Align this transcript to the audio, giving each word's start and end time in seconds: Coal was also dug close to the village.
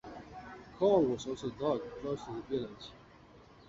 Coal 0.79 1.03
was 1.03 1.27
also 1.27 1.51
dug 1.51 1.79
close 2.01 2.23
to 2.23 2.31
the 2.33 2.41
village. 2.57 2.91